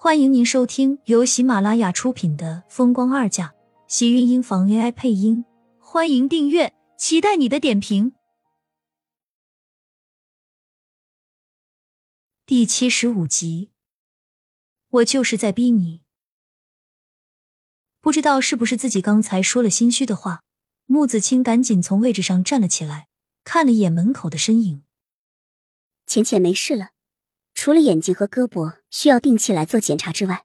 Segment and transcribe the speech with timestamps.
[0.00, 3.48] 欢迎您收听由喜马拉雅出品的《风光二嫁》，
[3.88, 5.44] 喜运音房 AI 配音。
[5.80, 8.12] 欢迎订阅，期待你的点评。
[12.46, 13.72] 第七十五集，
[14.88, 16.02] 我就是在逼你。
[18.00, 20.44] 不知道是不是自己刚才说了心虚的话，
[20.86, 23.08] 穆子清赶紧从位置上站了起来，
[23.42, 24.84] 看了一眼门口的身影。
[26.06, 26.90] 浅浅没事了。
[27.52, 30.44] 除了眼睛和胳膊需要定期来做检查之外，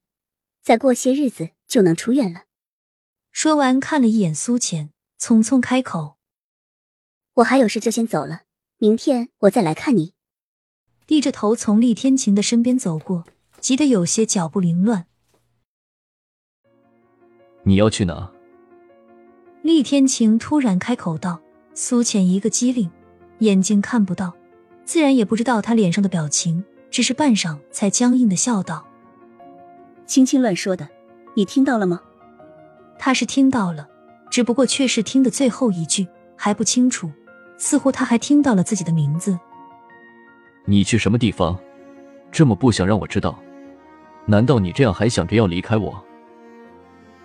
[0.62, 2.44] 再过些日子就能出院了。
[3.32, 6.18] 说完，看了一眼苏浅，匆匆开口
[7.36, 8.44] ：“我还有事，就先走了。
[8.78, 10.14] 明天我再来看你。”
[11.08, 13.26] 低着头从厉天晴的身边走过，
[13.60, 15.08] 急得有些脚步凌乱。
[17.64, 18.32] 你要去哪？
[19.62, 21.42] 厉天晴突然开口道。
[21.76, 22.92] 苏浅一个机灵，
[23.40, 24.36] 眼睛看不到，
[24.86, 26.64] 自然也不知道他脸上的表情。
[26.94, 28.86] 只是半晌，才僵硬的笑道
[30.06, 30.88] ：“青青乱说的，
[31.36, 32.00] 你听到了吗？”
[33.00, 33.88] 他是听到了，
[34.30, 37.10] 只不过却是听的最后一句还不清楚，
[37.58, 39.40] 似乎他还听到了自己的名字。
[40.66, 41.58] 你去什么地方？
[42.32, 43.40] 这么不想让我知道？
[44.28, 46.04] 难道你这样还想着要离开我？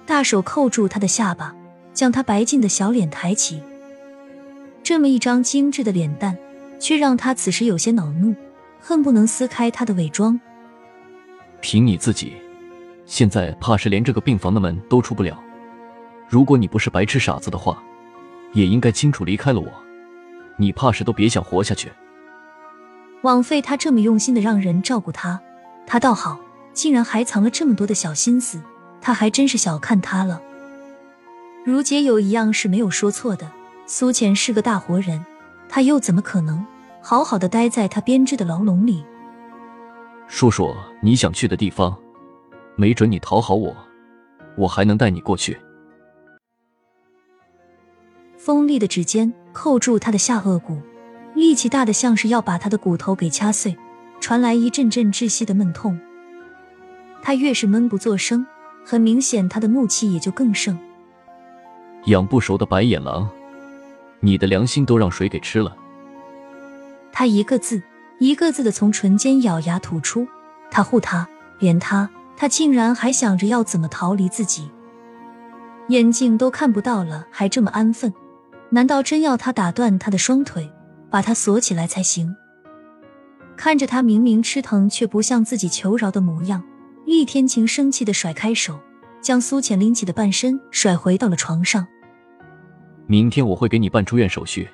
[0.07, 1.55] 大手扣住他的下巴，
[1.93, 3.63] 将他白净的小脸抬起，
[4.83, 6.39] 这么一张精致的脸蛋，
[6.81, 8.35] 却让他此时有些恼怒。
[8.81, 10.39] 恨不能撕开他的伪装。
[11.61, 12.37] 凭你自己，
[13.05, 15.39] 现在怕是连这个病房的门都出不了。
[16.29, 17.83] 如果你不是白痴傻子的话，
[18.53, 19.69] 也应该清楚离开了我。
[20.57, 21.91] 你怕是都别想活下去。
[23.23, 25.41] 枉费他这么用心的让人照顾他，
[25.87, 26.39] 他倒好，
[26.73, 28.61] 竟然还藏了这么多的小心思。
[29.01, 30.43] 他还真是小看他了。
[31.65, 33.51] 如姐有一样是没有说错的，
[33.87, 35.25] 苏浅是个大活人，
[35.69, 36.65] 他又怎么可能？
[37.09, 39.03] 好好的待在他编织的牢笼里。
[40.27, 41.97] 说说你想去的地方，
[42.77, 43.75] 没准你讨好我，
[44.59, 45.59] 我还能带你过去。
[48.37, 50.83] 锋利的指尖扣住他的下颚骨，
[51.35, 53.75] 力气大的像是要把他的骨头给掐碎，
[54.21, 55.99] 传来一阵阵窒息的闷痛。
[57.23, 58.47] 他越是闷不作声，
[58.85, 60.79] 很明显他的怒气也就更盛。
[62.05, 63.27] 养不熟的白眼狼，
[64.21, 65.75] 你的良心都让谁给吃了。
[67.19, 67.83] 他一个字
[68.21, 70.25] 一个字的从唇间咬牙吐出，
[70.71, 74.71] 他护他，连他，他竟然还想着要怎么逃离自己，
[75.89, 78.15] 眼睛都看不到了，还这么安分，
[78.71, 80.71] 难道真要他打断他的双腿，
[81.11, 82.37] 把他锁起来才行？
[83.57, 86.63] 看着他明明吃疼却不向自己求饶的模样，
[87.05, 88.79] 厉天晴生气的甩开手，
[89.21, 91.85] 将苏浅拎起的半身甩回到了床上。
[93.09, 94.69] 明天我会给你办出院手续，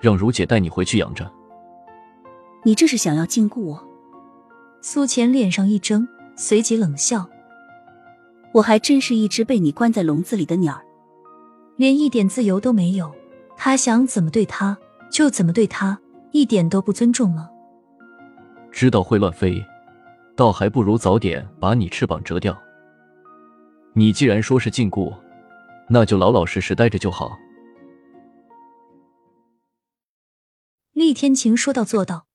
[0.00, 1.37] 让如姐带你回去养着。
[2.68, 3.82] 你这是想要禁锢我？
[4.82, 6.06] 苏浅脸上一怔，
[6.36, 7.26] 随即冷笑
[8.52, 10.84] ：“我还真是一只被你关在笼子里的鸟儿，
[11.76, 13.10] 连一点自由都没有。
[13.56, 14.76] 他想怎么对他
[15.10, 15.98] 就怎么对他，
[16.32, 17.48] 一点都不尊重吗？
[18.70, 19.64] 知道会乱飞，
[20.36, 22.54] 倒还不如早点把你翅膀折掉。
[23.94, 25.10] 你既然说是禁锢，
[25.88, 27.34] 那就老老实实待着就好。”
[30.92, 32.27] 厉天晴说到做到。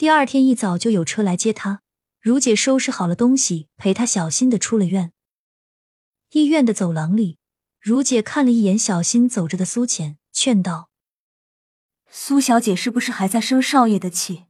[0.00, 1.82] 第二天一早就有车来接他，
[2.22, 5.12] 如姐收拾好了东西，陪他小心的出了院。
[6.30, 7.36] 医院的走廊里，
[7.78, 10.88] 如姐看了一眼小心走着的苏浅，劝道
[12.10, 14.46] ：“苏小姐是不是还在生少爷的气？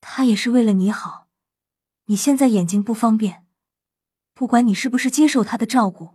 [0.00, 1.28] 她也是为了你好。
[2.06, 3.44] 你现在眼睛不方便，
[4.32, 6.12] 不管你是不是接受她的照顾，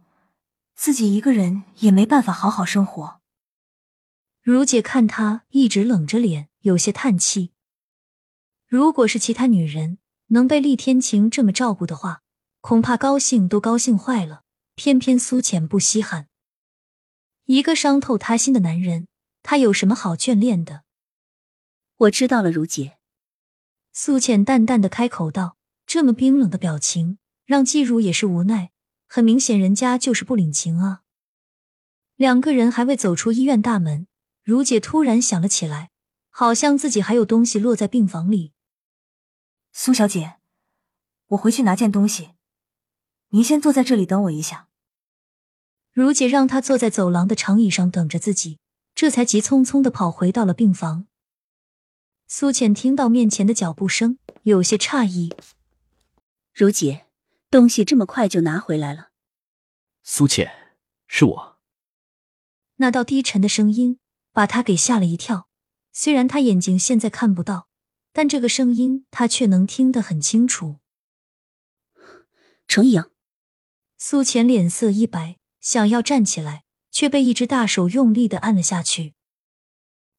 [0.73, 3.21] 自己一个人也没办法好好生活。”
[4.41, 7.51] 如姐看他一直冷着脸，有些叹气。
[8.67, 9.97] 如果是其他女人
[10.27, 12.21] 能被厉天晴这么照顾的话，
[12.59, 14.43] 恐怕高兴都高兴坏了。
[14.75, 16.27] 偏偏苏浅不稀罕，
[17.45, 19.07] 一个伤透他心的男人，
[19.41, 20.83] 他有什么好眷恋的？
[21.95, 22.99] 我知道了，如姐。
[23.91, 25.57] 苏浅淡淡的开口道，
[25.87, 28.69] 这么冰冷的表情让季如也是无奈。
[29.07, 31.01] 很明显，人家就是不领情啊。
[32.15, 34.05] 两个人还未走出医院大门，
[34.43, 35.89] 如姐突然想了起来，
[36.29, 38.53] 好像自己还有东西落在病房里。
[39.71, 40.37] 苏小姐，
[41.27, 42.31] 我回去拿件东西，
[43.29, 44.69] 您先坐在这里等我一下。
[45.91, 48.59] 如姐让她坐在走廊的长椅上等着自己，
[48.95, 51.07] 这才急匆匆的跑回到了病房。
[52.27, 55.33] 苏浅听到面前的脚步声，有些诧异
[56.53, 57.07] ：“如姐，
[57.49, 59.09] 东西这么快就拿回来了？”
[60.03, 60.75] 苏浅，
[61.07, 61.57] 是我。
[62.77, 63.99] 那道低沉的声音
[64.31, 65.47] 把她给吓了一跳，
[65.91, 67.66] 虽然她眼睛现在看不到。
[68.17, 70.77] 但这个声音他却能听得很清楚。
[72.67, 73.11] 程逸阳，
[73.99, 79.13] 苏浅脸色一白，想要站起来，却被一只大手用力的按了下去。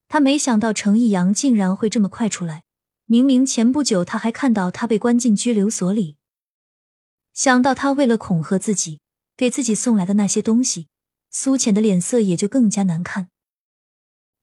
[0.07, 2.63] 他没想到程逸阳竟然会这么快出来，
[3.07, 6.19] 明明前不久他还看到他被关进拘留所里。
[7.35, 9.01] 想到他为了恐吓自己，
[9.37, 10.87] 给自己送来的那些东西，
[11.33, 13.31] 苏浅的脸色也就更加难看。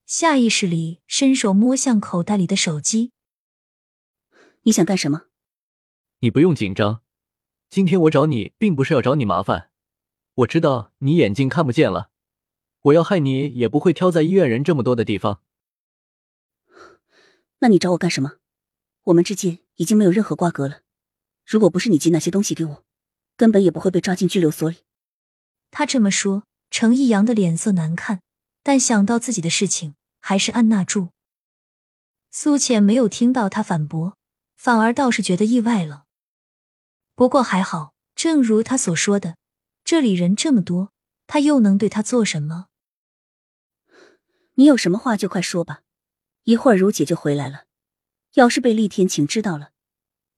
[0.06, 3.14] 下意识里伸手摸向口袋里的手机。
[4.68, 5.28] 你想干什么？
[6.22, 7.02] 你不用紧张，
[7.70, 9.70] 今天我找你并不是要找你麻烦。
[10.38, 12.10] 我知道你眼睛看不见了，
[12.82, 15.44] 我要害你也不会挑在医院人这么多的地方。
[17.60, 18.38] 那你找我干什么？
[19.04, 20.82] 我们之间已经没有任何瓜葛了。
[21.46, 22.84] 如果不是你寄那些东西给我，
[23.38, 24.78] 根本也不会被抓进拘留所里。
[25.70, 26.42] 他这么说，
[26.72, 28.22] 程逸阳的脸色难看。
[28.64, 31.10] 但想到自己的事情，还是按捺住。
[32.32, 34.18] 苏浅没有听到他反驳，
[34.66, 36.06] 反而倒是觉得意外了。
[37.14, 39.38] 不过还好，正如他所说的，
[39.84, 40.92] 这里人这么多，
[41.28, 42.66] 他又能对他做什么？
[44.56, 45.84] 你有什么话就快说吧，
[46.46, 47.66] 一会儿如姐就回来了。
[48.34, 49.70] 要是被厉天晴知道了，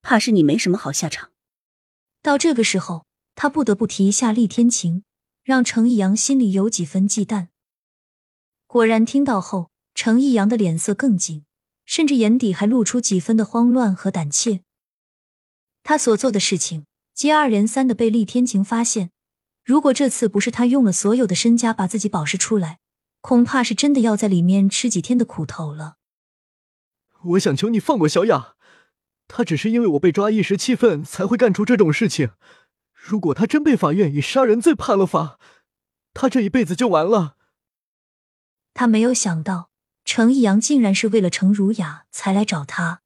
[0.02, 1.30] 怕是你没什么好下场。
[2.20, 5.04] 到这个时候，他不得不提一下厉天晴，
[5.42, 7.48] 让程逸阳心里有几分忌惮。
[8.66, 11.46] 果然，听到后，程逸阳的脸色更紧，
[11.88, 14.60] 甚至眼底还露出几分的慌乱和胆怯。
[15.82, 19.10] 他所做的事情接二连三的被厉天晴发现，
[19.64, 22.78] 如果这次不是他用了所有的身家把自己保释出来，
[23.22, 25.96] 恐怕是真的要在里面吃几天的苦头了。
[27.24, 28.54] 我想求你放过小雅，
[29.26, 32.32] 她只是因为我被抓一时气愤才会干出这种事情。
[32.92, 35.38] 如果她真被法院以杀人罪判了罚，
[36.12, 37.36] 她这一辈子就完了。
[38.74, 39.67] 他没有想到，
[40.08, 43.02] 程逸阳竟然是为了程如雅才来找他。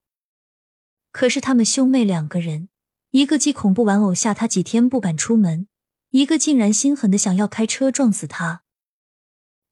[1.10, 2.69] 可是他们兄妹两个人，
[3.10, 5.66] 一个既恐怖玩偶吓他几天不敢出门，
[6.10, 8.62] 一个竟然心狠的想要开车撞死他。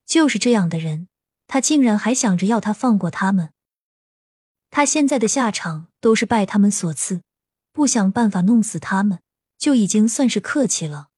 [0.05, 1.07] 就是这样的人，
[1.47, 3.53] 他竟然还想着要他放过他们。
[4.69, 7.23] 他现在的下场都是拜他们所赐，
[7.71, 9.21] 不想办法弄死他们，
[9.57, 11.11] 就已经算是客气了。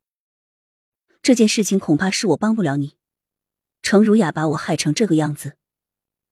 [1.23, 2.99] 这件事情恐怕是我帮不了你。
[3.81, 5.56] 程如雅把我害成这个样子，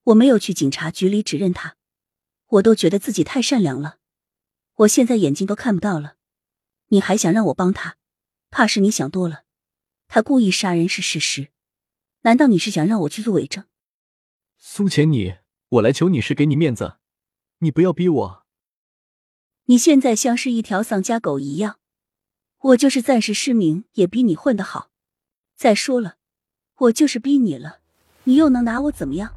[0.05, 1.77] 我没有去警察局里指认他，
[2.47, 3.99] 我都觉得自己太善良了。
[4.77, 6.17] 我现在眼睛都看不到了，
[6.89, 7.97] 你还想让我帮他？
[8.51, 9.45] 怕是你想多了。
[10.09, 11.49] 他故意杀人是事实，
[12.23, 13.65] 难道你是想让我去做伪证？
[14.57, 15.37] 苏浅，你
[15.69, 16.97] 我来求你是给你面子，
[17.59, 18.47] 你不要逼我。
[19.67, 21.79] 你现在像是一条丧家狗一样，
[22.59, 24.91] 我就是暂时失明也比你混得好。
[25.55, 26.17] 再说了。
[26.81, 27.81] 我就是逼你了，
[28.25, 29.37] 你又能拿我怎么样？